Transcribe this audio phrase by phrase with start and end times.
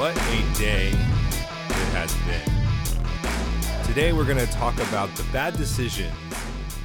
[0.00, 3.84] What a day it has been.
[3.84, 6.14] Today, we're going to talk about the bad decisions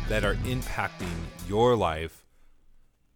[0.09, 1.15] that are impacting
[1.47, 2.25] your life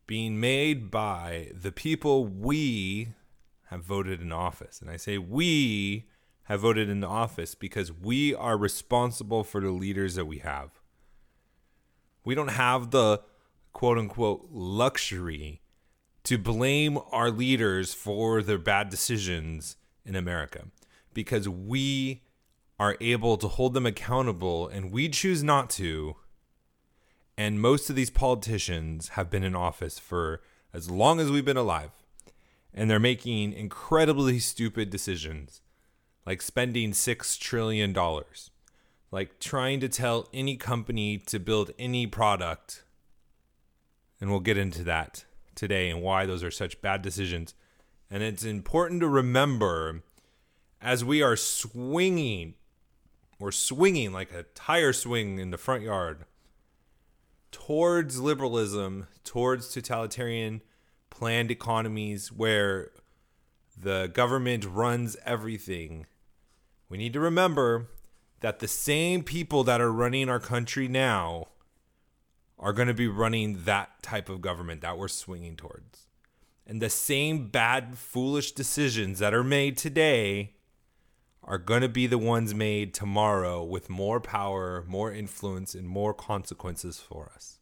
[0.07, 3.09] being made by the people we
[3.66, 4.80] have voted in office.
[4.80, 6.07] And I say we
[6.43, 10.79] have voted in office because we are responsible for the leaders that we have.
[12.23, 13.20] We don't have the
[13.73, 15.59] quote unquote luxury
[16.23, 19.75] to blame our leaders for their bad decisions
[20.06, 20.66] in America
[21.14, 22.21] because we
[22.80, 26.16] are able to hold them accountable and we choose not to.
[27.38, 30.42] And most of these politicians have been in office for
[30.74, 31.92] as long as we've been alive.
[32.73, 35.62] And they're making incredibly stupid decisions,
[36.25, 37.95] like spending $6 trillion,
[39.11, 42.84] like trying to tell any company to build any product.
[44.22, 45.25] And we'll get into that
[45.56, 47.53] today and why those are such bad decisions.
[48.11, 50.02] And it's important to remember
[50.81, 52.55] as we are swinging,
[53.39, 56.25] we're swinging like a tire swing in the front yard
[57.51, 60.61] towards liberalism, towards totalitarian
[61.09, 62.91] planned economies where
[63.77, 66.05] the government runs everything.
[66.88, 67.88] We need to remember
[68.41, 71.47] that the same people that are running our country now
[72.57, 76.08] are going to be running that type of government that we're swinging towards.
[76.65, 80.53] And the same bad, foolish decisions that are made today
[81.43, 86.13] are going to be the ones made tomorrow with more power, more influence, and more
[86.13, 87.59] consequences for us.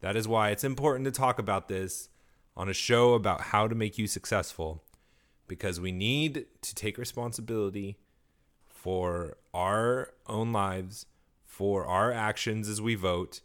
[0.00, 2.10] That is why it's important to talk about this
[2.56, 4.82] on a show about how to make you successful
[5.46, 7.98] because we need to take responsibility
[8.66, 11.06] for our own lives,
[11.44, 13.40] for our actions as we vote,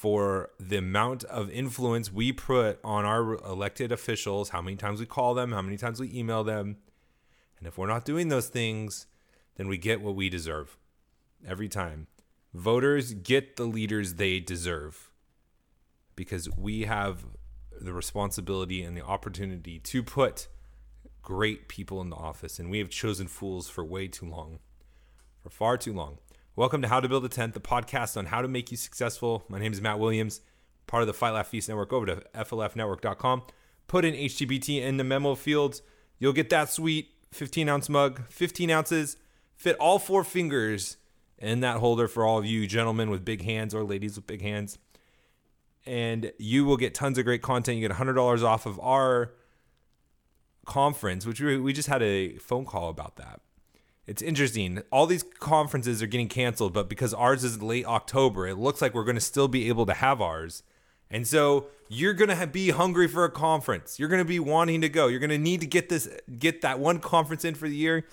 [0.00, 5.04] for the amount of influence we put on our elected officials, how many times we
[5.04, 6.78] call them, how many times we email them.
[7.58, 9.06] And if we're not doing those things,
[9.56, 10.78] then we get what we deserve
[11.46, 12.06] every time.
[12.54, 15.10] Voters get the leaders they deserve
[16.16, 17.26] because we have
[17.78, 20.48] the responsibility and the opportunity to put
[21.20, 22.58] great people in the office.
[22.58, 24.60] And we have chosen fools for way too long,
[25.42, 26.20] for far too long.
[26.60, 29.44] Welcome to How to Build a Tent, the podcast on how to make you successful.
[29.48, 30.42] My name is Matt Williams,
[30.86, 31.90] part of the Fight Laugh Feast Network.
[31.90, 33.44] Over to FLFnetwork.com.
[33.86, 35.80] Put in HTBT in the memo fields.
[36.18, 39.16] You'll get that sweet 15 ounce mug, 15 ounces,
[39.56, 40.98] fit all four fingers
[41.38, 44.42] in that holder for all of you gentlemen with big hands or ladies with big
[44.42, 44.76] hands.
[45.86, 47.78] And you will get tons of great content.
[47.78, 49.32] You get $100 off of our
[50.66, 53.40] conference, which we, we just had a phone call about that
[54.06, 54.82] it's interesting.
[54.90, 58.94] All these conferences are getting canceled, but because ours is late October, it looks like
[58.94, 60.62] we're going to still be able to have ours.
[61.10, 63.98] And so you're going to be hungry for a conference.
[63.98, 65.08] You're going to be wanting to go.
[65.08, 68.06] You're going to need to get this get that one conference in for the year.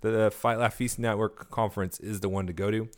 [0.00, 2.88] The Fight Laugh Feast Network conference is the one to go to.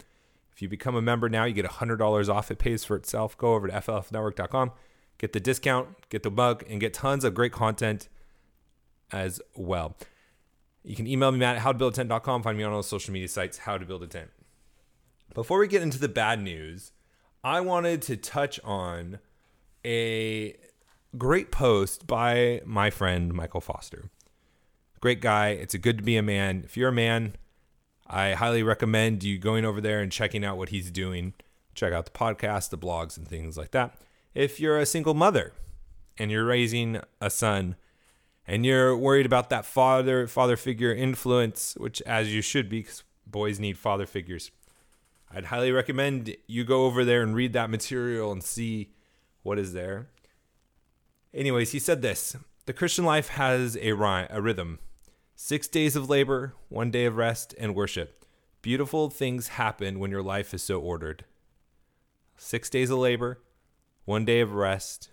[0.52, 2.50] If you become a member now, you get $100 off.
[2.50, 3.36] It pays for itself.
[3.36, 4.72] Go over to flfnetwork.com,
[5.18, 8.08] get the discount, get the bug, and get tons of great content
[9.12, 9.96] as well.
[10.86, 12.44] You can email me, Matt at howtobuildatent.com.
[12.44, 14.30] Find me on all the social media sites, How to Build a Tent.
[15.34, 16.92] Before we get into the bad news,
[17.42, 19.18] I wanted to touch on
[19.84, 20.56] a
[21.18, 24.10] great post by my friend Michael Foster.
[25.00, 25.48] Great guy.
[25.48, 26.62] It's a good to be a man.
[26.64, 27.34] If you're a man,
[28.06, 31.34] I highly recommend you going over there and checking out what he's doing.
[31.74, 33.98] Check out the podcast, the blogs, and things like that.
[34.34, 35.52] If you're a single mother
[36.16, 37.74] and you're raising a son,
[38.46, 43.04] and you're worried about that father father figure influence, which as you should be, because
[43.26, 44.50] boys need father figures.
[45.30, 48.92] I'd highly recommend you go over there and read that material and see
[49.42, 50.08] what is there.
[51.34, 52.36] Anyways, he said this:
[52.66, 54.78] the Christian life has a rhyme, a rhythm.
[55.34, 58.24] Six days of labor, one day of rest and worship.
[58.62, 61.24] Beautiful things happen when your life is so ordered.
[62.38, 63.42] Six days of labor,
[64.06, 65.10] one day of rest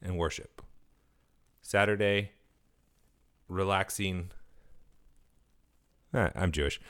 [0.00, 0.62] and worship.
[1.60, 2.30] Saturday,
[3.48, 4.30] relaxing.
[6.14, 6.80] Eh, I'm Jewish,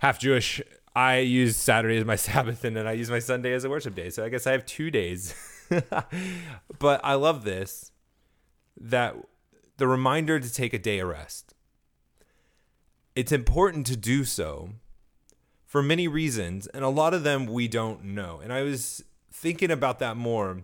[0.00, 0.60] half Jewish.
[0.94, 3.94] I use Saturday as my Sabbath, and then I use my Sunday as a worship
[3.94, 4.10] day.
[4.10, 5.34] So I guess I have two days.
[6.78, 7.92] but I love this
[8.78, 9.16] that
[9.76, 11.54] the reminder to take a day of rest.
[13.14, 14.70] It's important to do so
[15.66, 18.40] for many reasons, and a lot of them we don't know.
[18.42, 20.62] And I was thinking about that more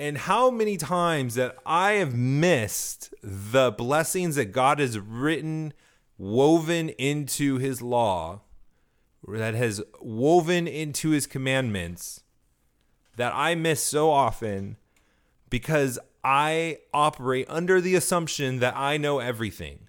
[0.00, 5.74] and how many times that I have missed the blessings that God has written,
[6.16, 8.40] woven into his law,
[9.28, 12.22] that has woven into his commandments,
[13.18, 14.78] that I miss so often
[15.50, 19.88] because I operate under the assumption that I know everything.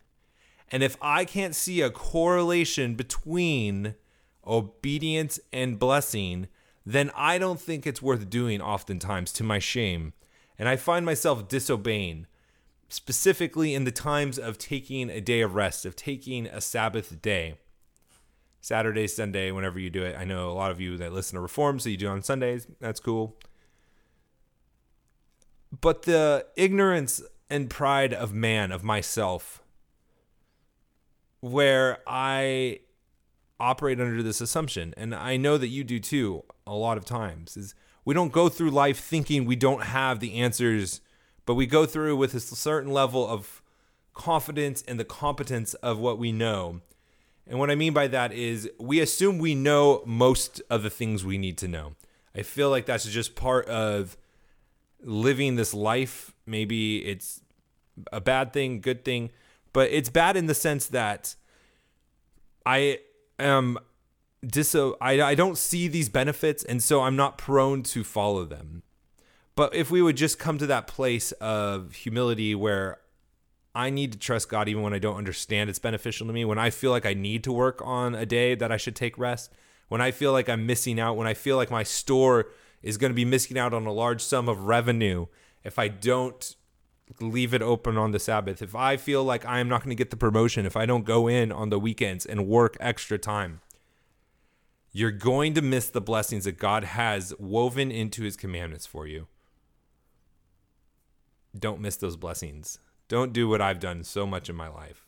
[0.69, 3.95] And if I can't see a correlation between
[4.45, 6.49] obedience and blessing,
[6.91, 10.13] then I don't think it's worth doing oftentimes to my shame.
[10.57, 12.27] And I find myself disobeying,
[12.89, 17.55] specifically in the times of taking a day of rest, of taking a Sabbath day.
[18.61, 20.15] Saturday, Sunday, whenever you do it.
[20.17, 22.21] I know a lot of you that listen to Reform, so you do it on
[22.21, 22.67] Sundays.
[22.79, 23.35] That's cool.
[25.79, 29.63] But the ignorance and pride of man, of myself,
[31.39, 32.81] where I
[33.61, 37.55] operate under this assumption, and I know that you do too, a lot of times,
[37.55, 41.01] is we don't go through life thinking we don't have the answers,
[41.45, 43.61] but we go through with a certain level of
[44.13, 46.81] confidence and the competence of what we know.
[47.47, 51.23] And what I mean by that is we assume we know most of the things
[51.23, 51.93] we need to know.
[52.35, 54.17] I feel like that's just part of
[55.01, 56.33] living this life.
[56.45, 57.41] Maybe it's
[58.11, 59.31] a bad thing, good thing,
[59.73, 61.35] but it's bad in the sense that
[62.65, 62.99] I
[63.41, 63.77] am
[64.45, 68.83] diso I, I don't see these benefits and so I'm not prone to follow them.
[69.55, 72.99] But if we would just come to that place of humility where
[73.75, 76.57] I need to trust God even when I don't understand it's beneficial to me, when
[76.57, 79.51] I feel like I need to work on a day that I should take rest,
[79.87, 82.47] when I feel like I'm missing out, when I feel like my store
[82.81, 85.27] is going to be missing out on a large sum of revenue
[85.63, 86.55] if I don't
[87.19, 89.95] leave it open on the Sabbath, if I feel like I am not going to
[89.95, 93.61] get the promotion, if I don't go in on the weekends and work extra time,
[94.91, 99.27] you're going to miss the blessings that God has woven into his commandments for you.
[101.57, 102.79] Don't miss those blessings.
[103.07, 105.05] Don't do what I've done so much in my life.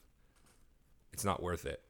[1.14, 1.82] It's not worth it.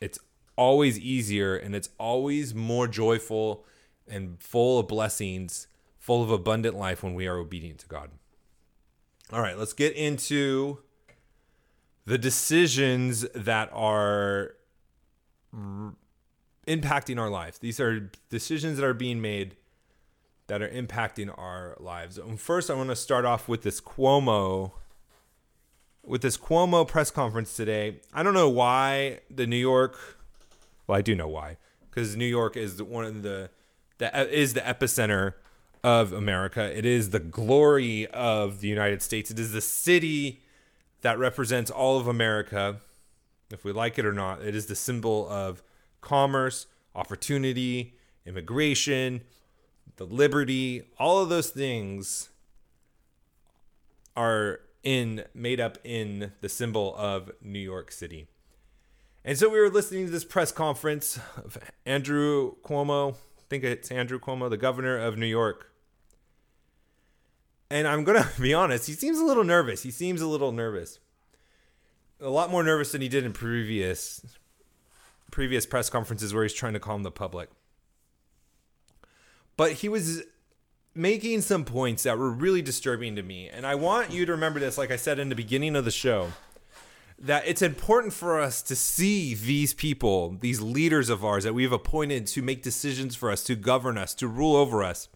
[0.00, 0.18] It's
[0.56, 3.64] always easier and it's always more joyful
[4.08, 5.68] and full of blessings,
[5.98, 8.10] full of abundant life when we are obedient to God.
[9.32, 10.78] All right, let's get into
[12.04, 14.56] the decisions that are
[15.56, 15.94] r-
[16.66, 17.58] impacting our lives.
[17.58, 19.56] These are decisions that are being made
[20.48, 22.18] that are impacting our lives.
[22.18, 24.72] And first, I want to start off with this Cuomo
[26.04, 28.00] with this Cuomo press conference today.
[28.12, 30.18] I don't know why the New York
[30.88, 31.56] well, I do know why.
[31.92, 33.50] Cuz New York is one of the
[33.98, 35.34] that is the epicenter
[35.82, 36.76] of America.
[36.76, 39.30] It is the glory of the United States.
[39.30, 40.42] It is the city
[41.02, 42.80] that represents all of America,
[43.50, 44.42] if we like it or not.
[44.42, 45.62] It is the symbol of
[46.00, 47.94] commerce, opportunity,
[48.26, 49.22] immigration,
[49.96, 52.30] the liberty, all of those things
[54.16, 58.26] are in made up in the symbol of New York City.
[59.24, 63.16] And so we were listening to this press conference of Andrew Cuomo,
[63.50, 65.70] think it's Andrew Cuomo, the governor of New York,
[67.70, 69.82] and I'm going to be honest, he seems a little nervous.
[69.82, 70.98] He seems a little nervous.
[72.20, 74.24] A lot more nervous than he did in previous
[75.30, 77.50] previous press conferences where he's trying to calm the public.
[79.56, 80.24] But he was
[80.92, 83.48] making some points that were really disturbing to me.
[83.48, 85.92] And I want you to remember this, like I said in the beginning of the
[85.92, 86.32] show,
[87.20, 91.72] that it's important for us to see these people, these leaders of ours that we've
[91.72, 95.08] appointed to make decisions for us, to govern us, to rule over us.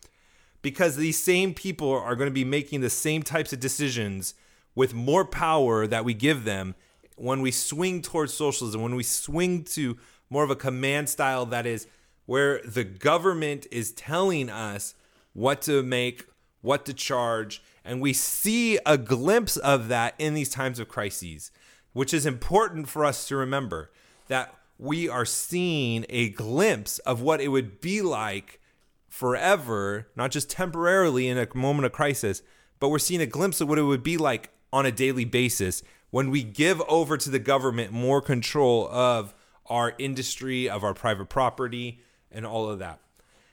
[0.60, 4.34] Because these same people are going to be making the same types of decisions
[4.74, 6.74] with more power that we give them
[7.16, 9.96] when we swing towards socialism, when we swing to
[10.28, 11.86] more of a command style that is
[12.26, 14.94] where the government is telling us
[15.32, 16.26] what to make,
[16.60, 21.50] what to charge, and we see a glimpse of that in these times of crises,
[21.94, 23.90] which is important for us to remember
[24.28, 28.60] that we are seeing a glimpse of what it would be like
[29.08, 32.42] forever, not just temporarily in a moment of crisis,
[32.80, 35.82] but we're seeing a glimpse of what it would be like on a daily basis
[36.10, 39.34] when we give over to the government more control of
[39.66, 42.98] our industry, of our private property, and all of that.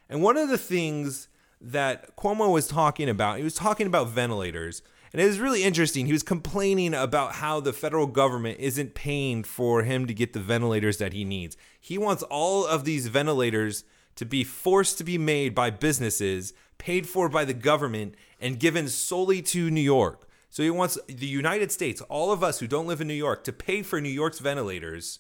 [0.10, 1.28] And one of the things
[1.62, 4.82] that Cuomo was talking about, he was talking about ventilators.
[5.14, 6.06] And it was really interesting.
[6.06, 10.40] He was complaining about how the federal government isn't paying for him to get the
[10.40, 11.58] ventilators that he needs.
[11.80, 13.84] He wants all of these ventilators
[14.16, 18.88] to be forced to be made by businesses, paid for by the government, and given
[18.88, 20.28] solely to New York.
[20.50, 23.44] So he wants the United States, all of us who don't live in New York,
[23.46, 25.20] to pay for New York's ventilators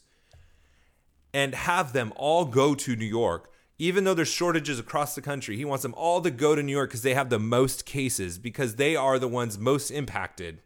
[1.34, 3.51] and have them all go to New York.
[3.82, 6.72] Even though there's shortages across the country, he wants them all to go to New
[6.72, 10.62] York because they have the most cases, because they are the ones most impacted.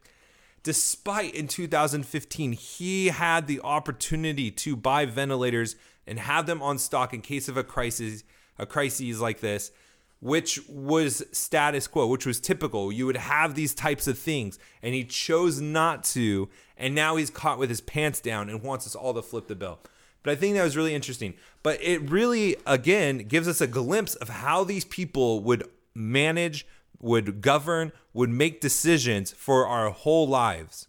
[0.63, 7.13] Despite in 2015, he had the opportunity to buy ventilators and have them on stock
[7.13, 8.25] in case of a crisis,
[8.59, 9.71] a crisis like this,
[10.19, 12.91] which was status quo, which was typical.
[12.91, 16.49] You would have these types of things, and he chose not to.
[16.75, 19.55] And now he's caught with his pants down and wants us all to flip the
[19.55, 19.79] bill.
[20.25, 21.35] But I think that was really interesting.
[21.61, 26.65] But it really, again, gives us a glimpse of how these people would manage,
[26.99, 30.87] would govern, would make decisions for our whole lives.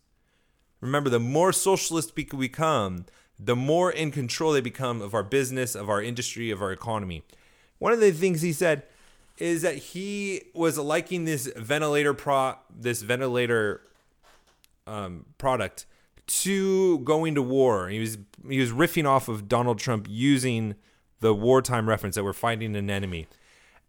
[0.81, 3.05] Remember, the more socialist we become,
[3.39, 7.23] the more in control they become of our business, of our industry, of our economy.
[7.79, 8.85] One of the things he said
[9.37, 13.83] is that he was liking this ventilator pro this ventilator
[14.87, 15.85] um, product
[16.27, 17.89] to going to war.
[17.89, 18.19] He was
[18.49, 20.75] he was riffing off of Donald Trump using
[21.21, 23.27] the wartime reference that we're fighting an enemy.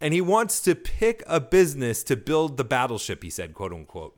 [0.00, 4.16] And he wants to pick a business to build the battleship, he said, quote unquote.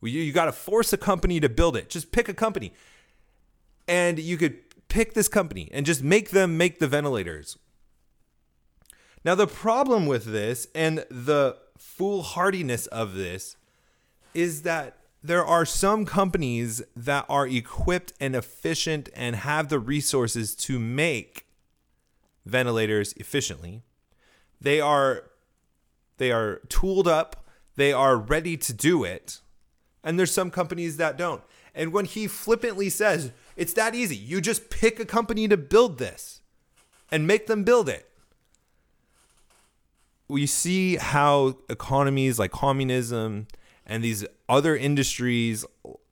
[0.00, 1.88] Well, you, you got to force a company to build it.
[1.88, 2.72] Just pick a company.
[3.86, 7.58] And you could pick this company and just make them make the ventilators.
[9.24, 13.56] Now, the problem with this and the foolhardiness of this
[14.34, 20.54] is that there are some companies that are equipped and efficient and have the resources
[20.56, 21.46] to make
[22.44, 23.82] ventilators efficiently.
[24.60, 25.24] They are
[26.18, 27.44] they are tooled up,
[27.76, 29.40] they are ready to do it.
[30.04, 31.42] And there's some companies that don't.
[31.74, 35.98] And when he flippantly says, it's that easy, you just pick a company to build
[35.98, 36.40] this
[37.10, 38.12] and make them build it
[40.32, 43.46] we see how economies like communism
[43.86, 45.64] and these other industries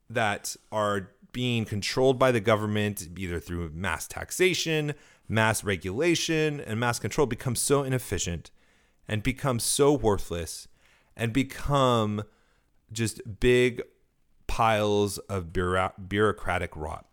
[0.09, 4.93] that are being controlled by the government either through mass taxation,
[5.27, 8.51] mass regulation, and mass control become so inefficient
[9.07, 10.67] and become so worthless
[11.15, 12.23] and become
[12.91, 13.81] just big
[14.47, 17.05] piles of bureaucratic rot.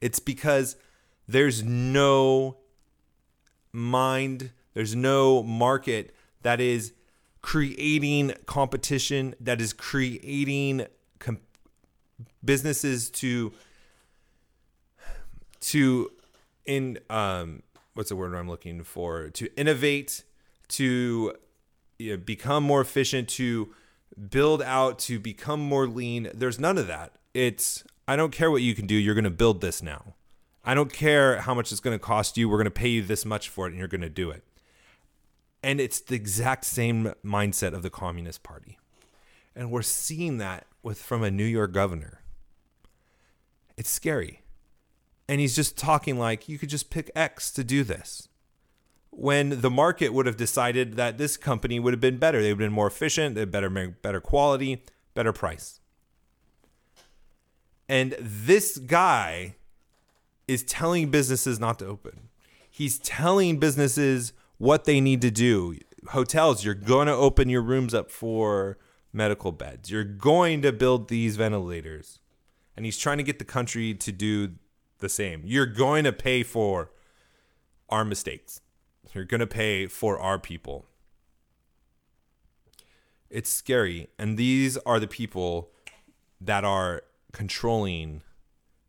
[0.00, 0.76] It's because
[1.28, 2.56] there's no
[3.72, 6.92] mind there's no market that is
[7.42, 10.86] creating competition, that is creating
[11.18, 11.40] com-
[12.44, 13.52] businesses to
[15.60, 16.10] to
[16.64, 17.62] in um
[17.94, 19.30] what's the word I'm looking for?
[19.30, 20.24] To innovate
[20.68, 21.34] to
[21.98, 23.74] you know, become more efficient to
[24.30, 26.30] build out to become more lean.
[26.34, 27.12] There's none of that.
[27.34, 30.14] It's I don't care what you can do you're going to build this now.
[30.64, 33.02] I don't care how much it's going to cost you we're going to pay you
[33.02, 34.44] this much for it and you're going to do it
[35.62, 38.78] and it's the exact same mindset of the Communist Party.
[39.54, 42.20] And we're seeing that with from a New York governor.
[43.76, 44.42] It's scary.
[45.28, 48.28] And he's just talking like you could just pick X to do this.
[49.10, 52.60] When the market would have decided that this company would have been better, they would
[52.60, 55.80] have been more efficient, they better better quality, better price.
[57.88, 59.56] And this guy
[60.46, 62.28] is telling businesses not to open.
[62.70, 65.74] He's telling businesses what they need to do.
[66.08, 68.76] Hotels, you're going to open your rooms up for
[69.10, 69.90] medical beds.
[69.90, 72.18] You're going to build these ventilators.
[72.76, 74.52] And he's trying to get the country to do
[74.98, 75.40] the same.
[75.46, 76.90] You're going to pay for
[77.88, 78.60] our mistakes.
[79.14, 80.84] You're going to pay for our people.
[83.30, 84.08] It's scary.
[84.18, 85.70] And these are the people
[86.38, 88.20] that are controlling,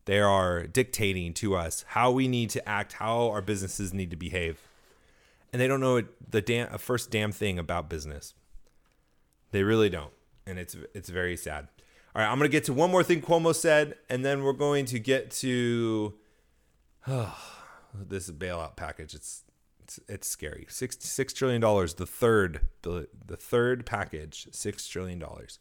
[0.03, 4.17] they are dictating to us how we need to act, how our businesses need to
[4.17, 4.67] behave
[5.51, 8.33] and they don't know the damn first damn thing about business.
[9.51, 10.13] They really don't,
[10.45, 11.67] and it's it's very sad.
[12.15, 14.85] All right, I'm gonna get to one more thing Cuomo said, and then we're going
[14.85, 16.13] to get to
[17.07, 17.37] oh,
[17.93, 19.13] this bailout package.
[19.13, 19.43] It's
[19.83, 20.65] it's, it's scary.
[20.69, 25.59] Six six trillion dollars, the third the, the third package, six trillion dollars.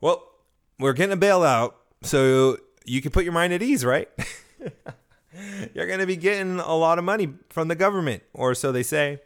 [0.00, 0.24] Well,
[0.78, 4.08] we're getting a bailout, so you can put your mind at ease, right?
[5.74, 8.82] you're going to be getting a lot of money from the government, or so they
[8.82, 9.20] say.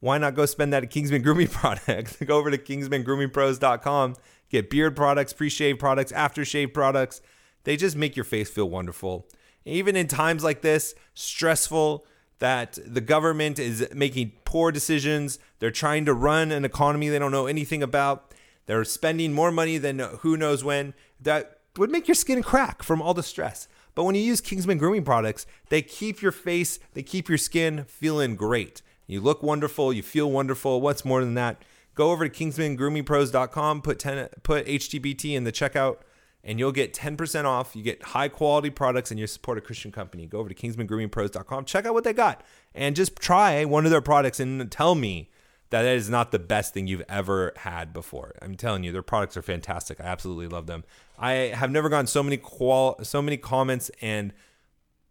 [0.00, 2.16] Why not go spend that at Kingsman Grooming Products?
[2.16, 4.16] go over to kingsmangroomingpros.com,
[4.50, 7.22] get beard products, pre shave products, aftershave products.
[7.64, 9.26] They just make your face feel wonderful.
[9.64, 12.06] Even in times like this, stressful,
[12.38, 15.38] that the government is making poor decisions.
[15.58, 18.34] They're trying to run an economy they don't know anything about.
[18.66, 20.94] They're spending more money than who knows when.
[21.20, 23.68] That would make your skin crack from all the stress.
[23.96, 27.86] But when you use Kingsman grooming products, they keep your face, they keep your skin
[27.88, 28.82] feeling great.
[29.06, 30.82] You look wonderful, you feel wonderful.
[30.82, 31.62] What's more than that?
[31.94, 35.96] Go over to kingsmangroomingpros.com, put 10 put HTBT in the checkout
[36.44, 37.74] and you'll get 10% off.
[37.74, 40.26] You get high quality products and you support a Christian company.
[40.26, 44.02] Go over to kingsmangroomingpros.com, check out what they got and just try one of their
[44.02, 45.30] products and tell me
[45.70, 48.34] that is not the best thing you've ever had before.
[48.40, 50.00] I'm telling you, their products are fantastic.
[50.00, 50.84] I absolutely love them.
[51.18, 54.32] I have never gotten so many qual so many comments and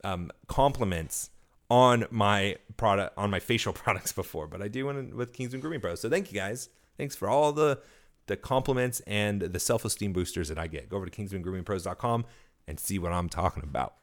[0.04, 1.32] um, compliments
[1.70, 5.82] on my product on my facial products before, but I do one with Kingsman Grooming
[5.82, 5.96] Pro.
[5.96, 6.70] So thank you guys.
[6.98, 7.80] Thanks for all the
[8.28, 10.90] the compliments and the self-esteem boosters that I get.
[10.90, 12.26] Go over to kingsmangroomingpros.com
[12.68, 13.96] and see what I'm talking about.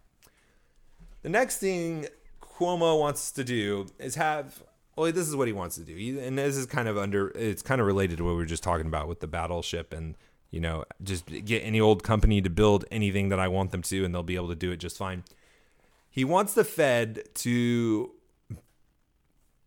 [1.22, 2.06] The next thing
[2.40, 4.62] Cuomo wants to do is have
[4.96, 6.20] well, this is what he wants to do.
[6.20, 8.62] And this is kind of under it's kind of related to what we were just
[8.62, 10.16] talking about with the battleship and
[10.50, 14.04] you know, just get any old company to build anything that I want them to
[14.04, 15.24] and they'll be able to do it just fine.
[16.10, 18.10] He wants the Fed to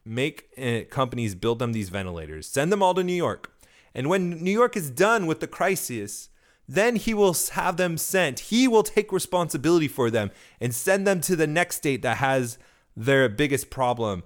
[0.06, 3.52] make uh, companies build them these ventilators, send them all to New York.
[3.96, 6.30] And when New York is done with the crisis,
[6.68, 8.40] then he will have them sent.
[8.40, 10.30] He will take responsibility for them
[10.62, 12.60] and send them to the next state that has
[12.96, 14.24] their biggest problem.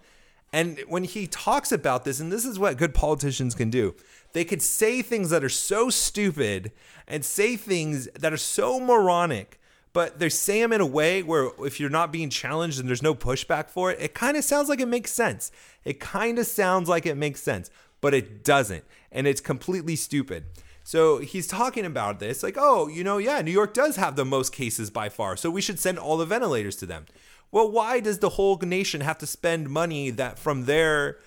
[0.51, 3.96] And when he talks about this, and this is what good politicians can do,
[4.34, 6.72] they could say things that are so stupid
[7.08, 9.60] and say things that are so moronic,
[9.94, 13.01] but they say them in a way where if you're not being challenged and there's
[13.01, 15.51] no pushback for it, it kind of sounds like it makes sense.
[15.84, 17.70] It kind of sounds like it makes sense,
[18.01, 18.84] but it doesn't.
[19.12, 20.46] And it's completely stupid.
[20.84, 24.25] So he's talking about this like, oh, you know, yeah, New York does have the
[24.25, 25.38] most cases by far.
[25.38, 27.06] So we should send all the ventilators to them.
[27.51, 31.18] Well, why does the whole nation have to spend money that from their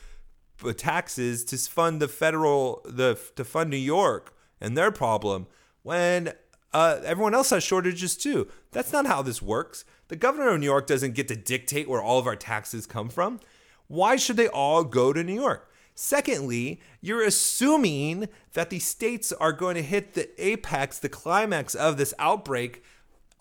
[0.64, 5.46] uh, taxes to fund the federal the to fund New York and their problem
[5.82, 6.32] when
[6.72, 8.48] uh, everyone else has shortages too?
[8.70, 9.84] That's not how this works.
[10.08, 13.08] The governor of New York doesn't get to dictate where all of our taxes come
[13.08, 13.40] from.
[13.88, 15.70] Why should they all go to New York?
[15.94, 21.96] Secondly, you're assuming that the states are going to hit the apex, the climax of
[21.96, 22.82] this outbreak,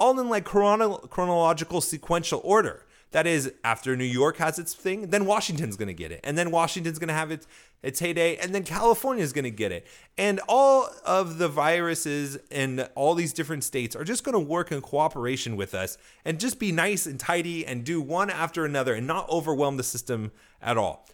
[0.01, 2.85] all in like chrono- chronological sequential order.
[3.11, 6.37] That is, after New York has its thing, then Washington's going to get it, and
[6.37, 7.47] then Washington's going to have its
[7.83, 9.85] its heyday, and then California's going to get it,
[10.17, 14.71] and all of the viruses in all these different states are just going to work
[14.71, 18.93] in cooperation with us and just be nice and tidy and do one after another
[18.93, 20.31] and not overwhelm the system
[20.61, 21.07] at all.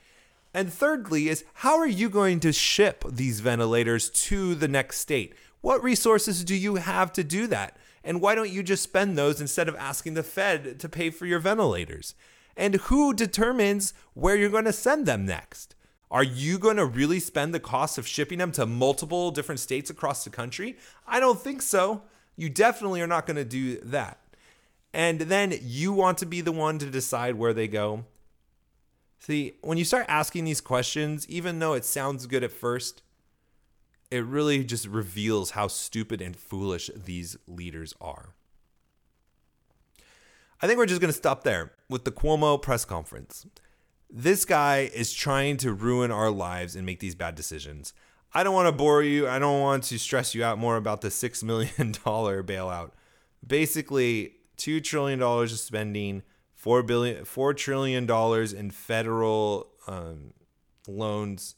[0.53, 5.33] And thirdly, is how are you going to ship these ventilators to the next state?
[5.61, 7.77] What resources do you have to do that?
[8.07, 11.25] And why don't you just spend those instead of asking the Fed to pay for
[11.25, 12.15] your ventilators?
[12.55, 15.75] And who determines where you're going to send them next?
[16.09, 19.89] Are you going to really spend the cost of shipping them to multiple different states
[19.89, 20.77] across the country?
[21.05, 22.03] I don't think so.
[22.37, 24.21] You definitely are not going to do that.
[24.93, 28.05] And then you want to be the one to decide where they go.
[29.19, 33.01] See, when you start asking these questions, even though it sounds good at first,
[34.09, 38.33] it really just reveals how stupid and foolish these leaders are.
[40.61, 43.45] I think we're just going to stop there with the Cuomo press conference.
[44.09, 47.93] This guy is trying to ruin our lives and make these bad decisions.
[48.33, 49.27] I don't want to bore you.
[49.27, 52.91] I don't want to stress you out more about the $6 million bailout.
[53.45, 56.23] Basically, $2 trillion of spending
[56.55, 60.33] four billion, four trillion dollars in federal um,
[60.87, 61.55] loans.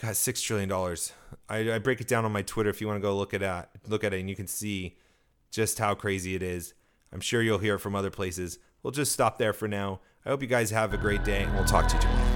[0.00, 1.12] Got six trillion dollars.
[1.48, 3.42] I, I break it down on my Twitter if you want to go look at
[3.42, 3.68] it.
[3.86, 4.96] Look at it, and you can see
[5.50, 6.72] just how crazy it is.
[7.12, 8.58] I'm sure you'll hear from other places.
[8.82, 10.00] We'll just stop there for now.
[10.24, 12.29] I hope you guys have a great day, and we'll talk to you tomorrow.